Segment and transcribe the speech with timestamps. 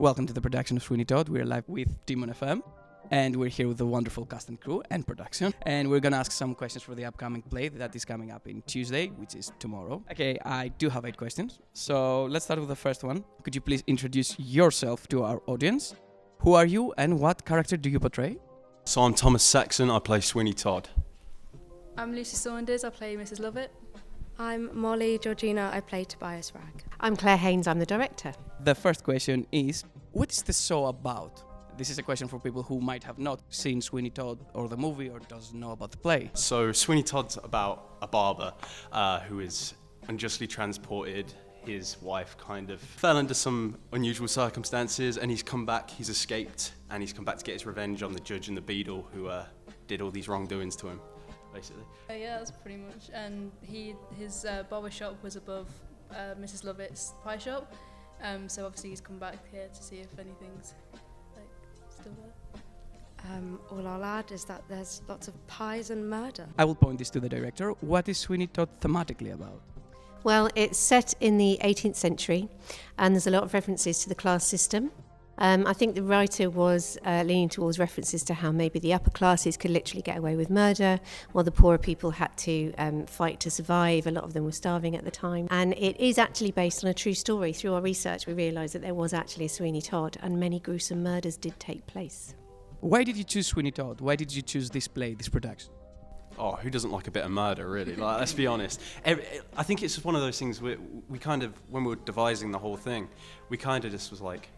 [0.00, 1.28] Welcome to the production of Sweeney Todd.
[1.28, 2.62] We're live with Demon FM,
[3.10, 5.52] and we're here with the wonderful cast and crew and production.
[5.62, 8.62] And we're gonna ask some questions for the upcoming play that is coming up in
[8.62, 10.00] Tuesday, which is tomorrow.
[10.12, 11.58] Okay, I do have eight questions.
[11.72, 13.24] So let's start with the first one.
[13.42, 15.96] Could you please introduce yourself to our audience?
[16.42, 18.38] Who are you, and what character do you portray?
[18.84, 19.90] So I'm Thomas Saxon.
[19.90, 20.88] I play Sweeney Todd.
[21.96, 22.84] I'm Lucy Saunders.
[22.84, 23.40] I play Mrs.
[23.40, 23.72] Lovett.
[24.38, 25.68] I'm Molly Georgina.
[25.72, 26.84] I play Tobias Ragg.
[27.00, 28.32] I'm Claire Haynes, I'm the director.
[28.60, 29.84] The first question is
[30.18, 31.44] What is the show about?
[31.76, 34.76] This is a question for people who might have not seen Sweeney Todd or the
[34.76, 36.28] movie or doesn't know about the play.
[36.34, 38.52] So Sweeney Todd's about a barber
[38.90, 39.74] uh, who is
[40.08, 41.32] unjustly transported.
[41.64, 45.88] His wife kind of fell under some unusual circumstances, and he's come back.
[45.88, 48.60] He's escaped, and he's come back to get his revenge on the judge and the
[48.60, 49.44] beadle who uh,
[49.86, 51.00] did all these wrongdoings to him,
[51.54, 51.84] basically.
[52.10, 53.08] Uh, yeah, that's pretty much.
[53.14, 55.68] And he his uh, barber shop was above
[56.10, 56.64] uh, Mrs.
[56.64, 57.72] Lovett's pie shop.
[58.22, 60.74] Um, so obviously he's come back here to see if anything's
[61.36, 61.48] like
[61.88, 62.62] still there.
[63.30, 66.46] Um, all I'll add is that there's lots of pies and murder.
[66.56, 67.70] I will point this to the director.
[67.80, 69.60] What is Sweeney Todd thematically about?
[70.24, 72.48] Well, it's set in the 18th century
[72.98, 74.90] and there's a lot of references to the class system.
[75.38, 79.10] Um, I think the writer was uh, leaning towards references to how maybe the upper
[79.10, 81.00] classes could literally get away with murder,
[81.32, 84.06] while the poorer people had to um, fight to survive.
[84.06, 85.46] A lot of them were starving at the time.
[85.50, 87.52] And it is actually based on a true story.
[87.52, 91.02] Through our research, we realised that there was actually a Sweeney Todd, and many gruesome
[91.02, 92.34] murders did take place.
[92.80, 94.00] Why did you choose Sweeney Todd?
[94.00, 95.72] Why did you choose this play, this production?
[96.38, 97.96] Oh, who doesn't like a bit of murder, really?
[97.96, 98.80] Like, let's be honest.
[99.04, 100.76] I think it's just one of those things where
[101.08, 103.08] we kind of, when we were devising the whole thing,
[103.48, 104.48] we kind of just was like,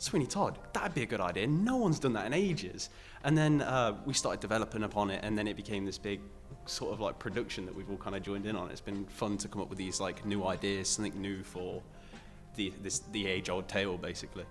[0.00, 1.46] Sweeney Todd, that'd be a good idea.
[1.46, 2.88] No one's done that in ages.
[3.22, 6.20] And then uh, we started developing upon it, and then it became this big
[6.64, 8.70] sort of like production that we've all kind of joined in on.
[8.70, 11.82] It's been fun to come up with these like new ideas, something new for
[12.56, 14.44] the this the age-old tale, basically.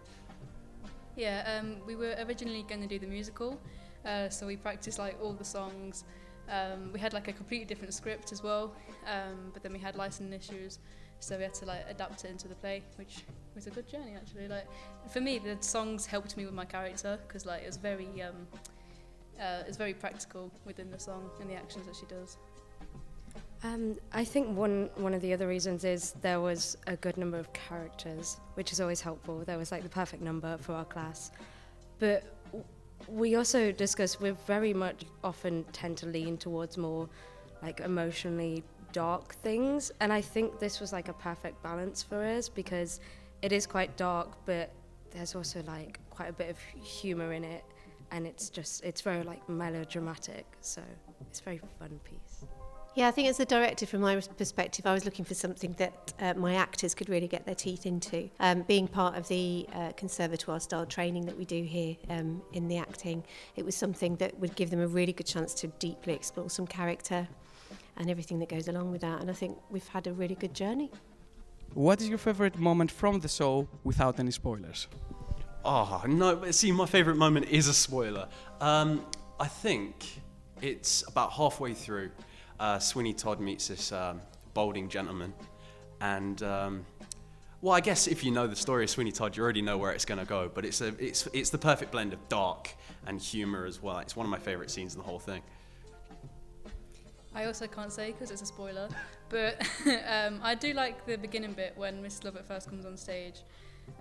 [1.15, 3.59] Yeah, um, we were originally going to do the musical,
[4.05, 6.03] uh, so we practiced like all the songs.
[6.47, 8.75] Um, we had like a completely different script as well,
[9.07, 10.77] um, but then we had licensing issues,
[11.19, 13.23] so we had to like adapt it into the play, which
[13.55, 14.47] was a good journey actually.
[14.47, 14.67] Like
[15.11, 18.47] for me, the songs helped me with my character because like it was very, um,
[19.39, 22.37] uh, it's very practical within the song and the actions that she does.
[23.61, 27.37] Um, I think one one of the other reasons is there was a good number
[27.37, 29.43] of characters, which is always helpful.
[29.45, 31.31] There was like the perfect number for our class,
[31.99, 32.65] but w-
[33.09, 37.09] we also discussed we very much often tend to lean towards more
[37.61, 42.49] like emotionally dark things, and I think this was like a perfect balance for us
[42.49, 42.99] because
[43.41, 44.71] it is quite dark, but
[45.11, 47.63] there's also like quite a bit of humor in it,
[48.11, 50.81] and it's just it's very like melodramatic, so
[51.21, 52.45] it's a very fun piece.
[52.95, 56.13] Yeah, I think as a director, from my perspective, I was looking for something that
[56.19, 58.29] uh, my actors could really get their teeth into.
[58.39, 62.67] Um, being part of the uh, conservatoire style training that we do here um, in
[62.67, 63.23] the acting,
[63.55, 66.65] it was something that would give them a really good chance to deeply explore some
[66.65, 67.27] character
[67.99, 69.21] and everything that goes along with that.
[69.21, 70.89] And I think we've had a really good journey.
[71.73, 74.87] What is your favorite moment from the show without any spoilers?
[75.63, 76.49] Oh no!
[76.51, 78.27] See, my favourite moment is a spoiler.
[78.61, 79.05] Um,
[79.39, 80.21] I think
[80.61, 82.11] it's about halfway through.
[82.59, 84.21] Uh, Sweeney Todd meets this um,
[84.53, 85.33] balding gentleman,
[86.01, 86.85] and um,
[87.61, 89.91] well, I guess if you know the story of Sweeney Todd, you already know where
[89.91, 90.49] it's going to go.
[90.53, 92.73] But it's a, it's, it's the perfect blend of dark
[93.05, 93.99] and humour as well.
[93.99, 95.41] It's one of my favourite scenes in the whole thing.
[97.33, 98.89] I also can't say because it's a spoiler,
[99.29, 99.61] but
[100.07, 102.25] um, I do like the beginning bit when Mrs.
[102.25, 103.43] Lovett first comes on stage.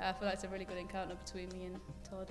[0.00, 2.28] Uh, I feel like it's a really good encounter between me and Todd.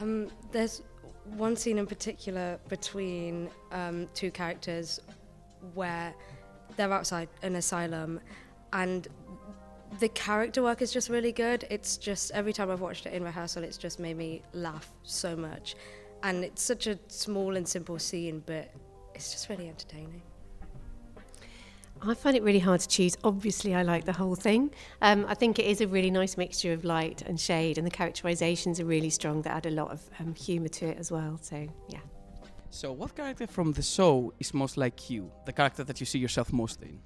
[0.00, 0.82] Um, there's
[1.24, 5.00] one scene in particular between um, two characters
[5.74, 6.14] where
[6.76, 8.20] they're outside an asylum
[8.72, 9.08] and
[10.00, 11.64] the character work is just really good.
[11.70, 15.36] It's just every time I've watched it in rehearsal, it's just made me laugh so
[15.36, 15.76] much.
[16.22, 18.72] And it's such a small and simple scene, but
[19.14, 20.22] it's just really entertaining.
[22.02, 23.16] I find it really hard to choose.
[23.24, 24.70] Obviously, I like the whole thing.
[25.00, 27.90] Um, I think it is a really nice mixture of light and shade, and the
[27.90, 31.38] characterizations are really strong that add a lot of um, humour to it as well.
[31.40, 32.00] So, yeah.
[32.70, 35.30] So, what character from the show is most like you?
[35.46, 37.00] The character that you see yourself most in?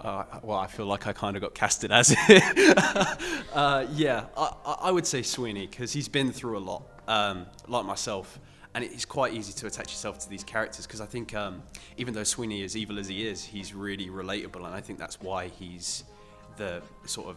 [0.00, 2.78] Uh, well, I feel like I kind of got casted as it.
[3.52, 7.84] uh, yeah, I, I would say Sweeney because he's been through a lot, um, like
[7.84, 8.40] myself,
[8.74, 11.62] and it's quite easy to attach yourself to these characters because I think um,
[11.96, 15.20] even though Sweeney is evil as he is, he's really relatable, and I think that's
[15.20, 16.04] why he's
[16.56, 17.36] the sort of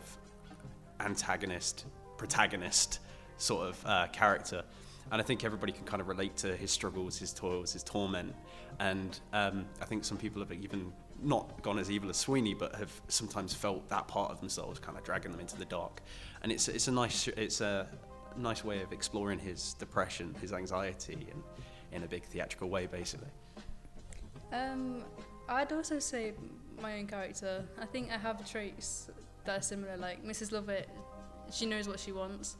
[0.99, 1.85] antagonist,
[2.17, 2.99] protagonist
[3.37, 4.63] sort of uh, character.
[5.11, 8.33] and I think everybody can kind of relate to his struggles, his toils, his torment,
[8.79, 10.91] and um, I think some people have even
[11.21, 14.97] not gone as evil as Sweeney, but have sometimes felt that part of themselves kind
[14.97, 16.01] of dragging them into the dark,
[16.43, 17.87] and it's it's a nice it's a
[18.37, 21.43] nice way of exploring his depression, his anxiety, and
[21.91, 23.29] in a big theatrical way, basically.
[24.51, 25.03] Um,
[25.47, 26.33] I'd also say
[26.81, 27.63] my own character.
[27.79, 29.09] I think I have traits
[29.45, 29.97] that are similar.
[29.97, 30.51] Like Mrs.
[30.51, 30.89] Lovett,
[31.51, 32.57] she knows what she wants,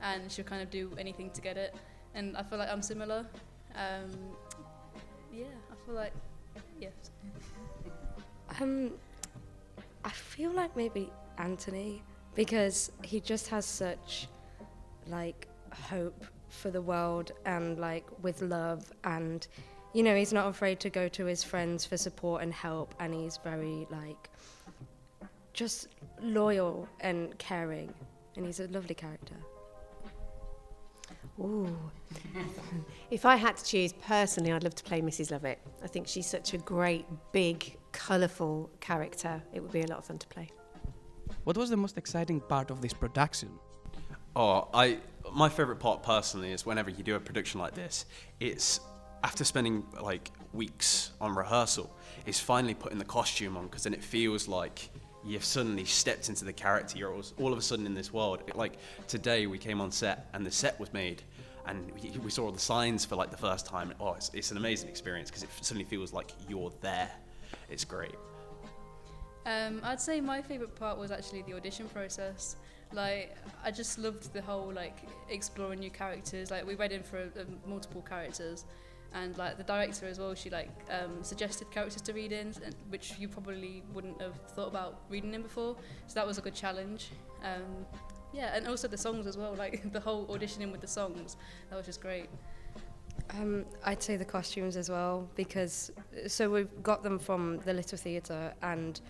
[0.00, 1.74] and she'll kind of do anything to get it.
[2.14, 3.26] And I feel like I'm similar.
[3.74, 4.10] Um,
[5.32, 6.12] yeah, I feel like
[6.80, 6.92] yes.
[8.60, 8.92] Um,
[10.04, 12.02] I feel like maybe Anthony
[12.34, 14.28] because he just has such
[15.08, 19.46] like hope for the world and like with love and
[19.92, 23.12] you know he's not afraid to go to his friends for support and help and
[23.12, 24.30] he's very like
[25.52, 25.88] just
[26.22, 27.92] loyal and caring
[28.36, 29.34] and he's a lovely character.
[31.40, 31.76] Ooh.
[33.10, 35.30] if I had to choose personally, I'd love to play Mrs.
[35.30, 35.58] Lovett.
[35.82, 39.42] I think she's such a great, big, colourful character.
[39.52, 40.50] It would be a lot of fun to play.
[41.44, 43.50] What was the most exciting part of this production?
[44.36, 44.98] Oh, I
[45.32, 48.04] my favorite part personally is whenever you do a production like this,
[48.38, 48.80] it's
[49.24, 51.90] after spending like weeks on rehearsal,
[52.26, 54.90] is finally putting the costume on because then it feels like
[55.24, 56.98] you've suddenly stepped into the character.
[56.98, 58.42] You're all of a sudden in this world.
[58.54, 58.74] Like
[59.08, 61.22] today, we came on set and the set was made,
[61.66, 63.94] and we, we saw all the signs for like the first time.
[63.98, 67.10] Oh, it's, it's an amazing experience because it suddenly feels like you're there.
[67.70, 68.16] It's great.
[69.46, 72.56] Um, I'd say my favorite part was actually the audition process.
[72.92, 74.98] Like, I just loved the whole like
[75.28, 76.50] exploring new characters.
[76.50, 78.64] Like, we read in for uh, multiple characters,
[79.12, 80.34] and like the director as well.
[80.34, 82.54] She like um, suggested characters to read in,
[82.88, 85.76] which you probably wouldn't have thought about reading in before.
[86.06, 87.10] So that was a good challenge.
[87.42, 87.86] Um,
[88.32, 89.54] yeah, and also the songs as well.
[89.54, 91.36] Like the whole auditioning with the songs,
[91.70, 92.28] that was just great.
[93.30, 95.90] Um, I'd say the costumes as well because
[96.28, 99.00] so we've got them from the Little Theatre and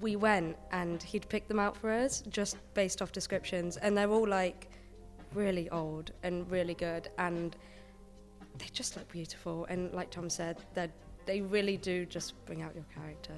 [0.00, 4.10] we went and he'd picked them out for us just based off descriptions and they're
[4.10, 4.70] all like
[5.34, 7.56] really old and really good and
[8.58, 10.88] they just look beautiful and like Tom said they
[11.26, 13.34] they really do just bring out your character.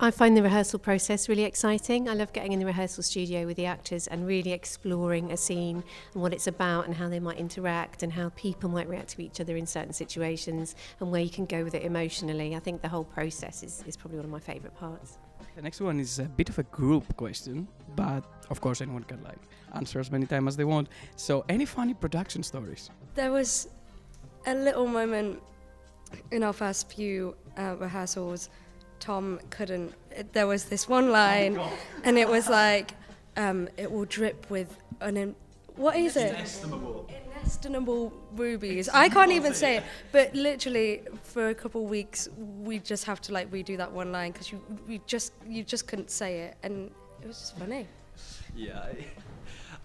[0.00, 2.08] I find the rehearsal process really exciting.
[2.08, 5.84] I love getting in the rehearsal studio with the actors and really exploring a scene
[6.12, 9.22] and what it's about and how they might interact and how people might react to
[9.22, 12.56] each other in certain situations and where you can go with it emotionally.
[12.56, 15.18] I think the whole process is, is probably one of my favourite parts.
[15.54, 19.22] The next one is a bit of a group question, but of course anyone can
[19.22, 19.38] like
[19.74, 20.88] answer as many times as they want.
[21.16, 22.90] So, any funny production stories?
[23.14, 23.68] There was
[24.46, 25.40] a little moment
[26.30, 28.48] in our first few uh, rehearsals.
[29.02, 29.92] Tom couldn't.
[30.12, 31.58] It, there was this one line,
[32.04, 32.94] and it was like,
[33.36, 35.34] um, "It will drip with an." In,
[35.74, 36.32] what is it?
[37.34, 38.88] Inestimable rubies.
[38.88, 39.82] I can't even say it,
[40.12, 44.12] but literally for a couple of weeks we just have to like redo that one
[44.12, 47.88] line because you we just you just couldn't say it, and it was just funny.
[48.54, 48.84] Yeah,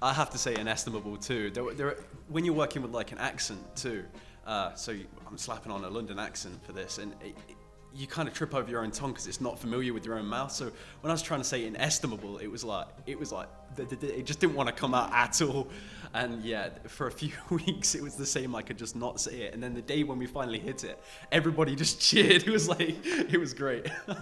[0.01, 1.49] I, have to say inestimable too.
[1.49, 1.97] There, there,
[2.27, 4.03] when you're working with like an accent too,
[4.45, 7.56] uh, so you, I'm slapping on a London accent for this, and it, it,
[7.95, 10.25] you kind of trip over your own tongue because it's not familiar with your own
[10.25, 10.51] mouth.
[10.51, 14.25] So when I was trying to say inestimable, it was like it was like it
[14.25, 15.67] just didn't want to come out at all.
[16.13, 18.55] And yeah, for a few weeks it was the same.
[18.55, 19.53] I could just not say it.
[19.53, 21.01] And then the day when we finally hit it,
[21.31, 22.43] everybody just cheered.
[22.43, 23.87] It was like it was great.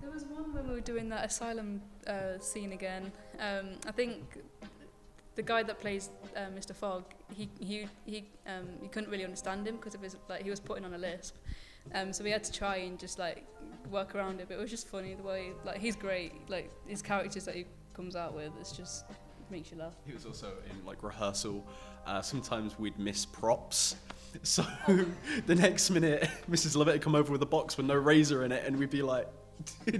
[0.00, 3.12] There was one when we were doing that asylum uh, scene again.
[3.38, 4.38] Um, I think
[5.36, 6.74] the guy that plays uh, Mr.
[6.74, 10.58] Fogg, he he he um, couldn't really understand him because of his like he was
[10.58, 11.36] putting on a lisp.
[11.94, 13.44] Um, so we had to try and just like
[13.90, 14.48] work around it.
[14.48, 16.32] But it was just funny the way like he's great.
[16.48, 19.16] Like his characters that he comes out with, it's just it
[19.50, 19.94] makes you laugh.
[20.06, 21.66] He was also in like rehearsal.
[22.06, 23.96] Uh, sometimes we'd miss props.
[24.44, 24.64] So
[25.46, 26.76] the next minute, Mrs.
[26.76, 29.02] Lovett would come over with a box with no razor in it, and we'd be
[29.02, 29.26] like,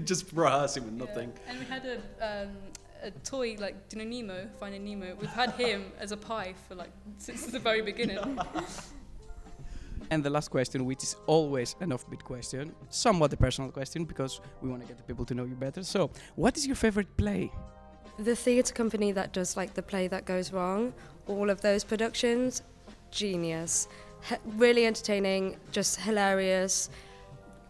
[0.05, 1.33] just rehearsing with nothing.
[1.35, 1.51] Yeah.
[1.51, 2.55] And we had a um,
[3.03, 5.15] a toy like know Nemo, Finding Nemo.
[5.19, 8.39] We've had him as a pie for like since the very beginning.
[10.11, 14.41] And the last question, which is always an offbeat question, somewhat a personal question because
[14.61, 15.83] we want to get the people to know you better.
[15.83, 17.49] So, what is your favorite play?
[18.19, 20.93] The theatre company that does like the play that goes wrong,
[21.27, 22.61] all of those productions,
[23.09, 23.87] genius.
[24.29, 26.89] H- really entertaining, just hilarious.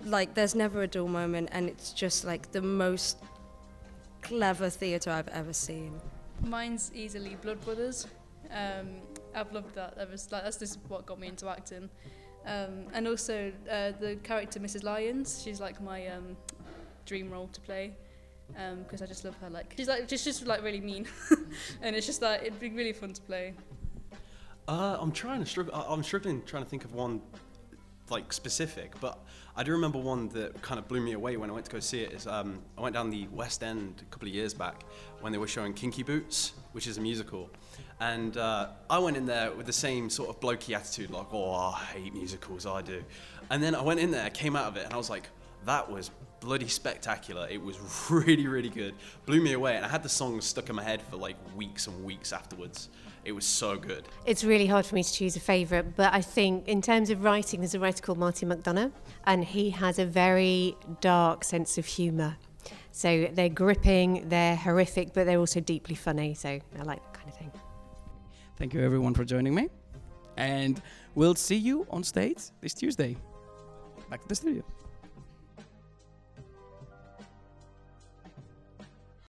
[0.04, 3.20] Like there's never a dull moment, and it's just like the most
[4.24, 6.02] clever theatre I've ever seen.
[6.44, 8.08] Mine's easily Blood Brothers.
[8.50, 8.88] Um,
[9.36, 9.96] I've loved that.
[9.96, 11.88] That was like that's just what got me into acting.
[12.46, 14.84] Um, and also uh, the character Mrs.
[14.84, 15.42] Lyons.
[15.44, 16.36] She's like my um,
[17.06, 17.94] dream role to play
[18.84, 19.50] because I just love her.
[19.50, 21.08] Like she's like just just like really mean,
[21.82, 23.54] and it's just like it'd be really fun to play.
[24.68, 25.74] Uh, I'm trying to struggle.
[25.74, 27.22] I'm struggling trying to think of one
[28.12, 29.20] like specific, but
[29.56, 31.80] I do remember one that kind of blew me away when I went to go
[31.80, 32.14] see it.
[32.14, 34.84] Is um, I went down the West End a couple of years back
[35.22, 37.50] when they were showing Kinky Boots, which is a musical,
[38.00, 41.54] and uh, I went in there with the same sort of blokey attitude, like, "Oh,
[41.54, 43.04] I hate musicals, I do,"
[43.50, 45.30] and then I went in there, came out of it, and I was like,
[45.66, 47.48] "That was." Bloody spectacular!
[47.52, 47.78] It was
[48.10, 48.96] really, really good.
[49.28, 51.86] Blew me away, and I had the song stuck in my head for like weeks
[51.86, 52.90] and weeks afterwards.
[53.24, 54.08] It was so good.
[54.26, 57.24] It's really hard for me to choose a favourite, but I think in terms of
[57.24, 58.92] writing, there's a writer called Martin McDonagh,
[59.26, 62.38] and he has a very dark sense of humour.
[62.92, 66.34] So they're gripping, they're horrific, but they're also deeply funny.
[66.34, 67.52] So I like that kind of thing.
[68.58, 69.70] Thank you everyone for joining me.
[70.38, 70.82] And
[71.14, 73.16] we'll see you on stage this Tuesday.
[74.10, 74.64] Back to the studio.